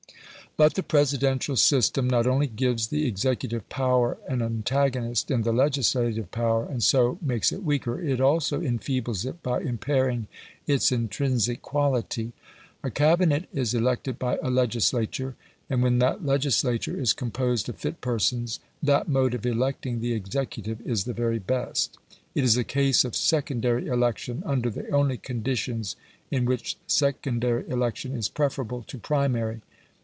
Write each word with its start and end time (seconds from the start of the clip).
But 0.57 0.73
the 0.73 0.83
Presidential 0.83 1.55
system 1.55 2.09
not 2.09 2.27
only 2.27 2.45
gives 2.45 2.87
the 2.87 3.05
executive 3.07 3.69
power 3.69 4.17
an 4.27 4.41
antagonist 4.41 5.31
in 5.31 5.43
the 5.43 5.53
legislative 5.53 6.29
power, 6.29 6.65
and 6.65 6.83
so 6.83 7.17
makes 7.21 7.53
it 7.53 7.63
weaker; 7.63 8.01
it 8.01 8.19
also 8.19 8.59
enfeebles 8.59 9.23
it 9.25 9.41
by 9.41 9.61
impairing 9.61 10.27
its 10.67 10.91
intrinsic 10.91 11.61
quality. 11.61 12.33
A 12.83 12.89
Cabinet 12.91 13.47
is 13.53 13.73
elected 13.73 14.19
by 14.19 14.37
a 14.43 14.49
legislature; 14.49 15.37
and 15.69 15.81
when 15.81 15.99
that 15.99 16.25
legislature 16.25 16.99
is 16.99 17.13
composed 17.13 17.69
of 17.69 17.77
fit 17.77 18.01
persons, 18.01 18.59
that 18.83 19.07
mode 19.07 19.33
of 19.33 19.45
electing 19.45 20.01
the 20.01 20.11
executive 20.11 20.81
is 20.85 21.05
the 21.05 21.13
very 21.13 21.39
best. 21.39 21.97
It 22.35 22.43
is 22.43 22.57
a 22.57 22.65
case 22.65 23.05
of 23.05 23.15
secondary 23.15 23.87
election, 23.87 24.43
under 24.45 24.69
the 24.69 24.89
only 24.89 25.17
conditions 25.17 25.95
in 26.29 26.43
which 26.43 26.75
secondary 26.87 27.69
election 27.69 28.13
is 28.13 28.27
preferable 28.27 28.83
to 28.89 28.97
primary. 28.97 29.61